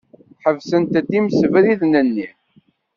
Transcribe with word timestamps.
Ḥebsent-d 0.43 1.09
imsebriden-nni. 1.19 2.27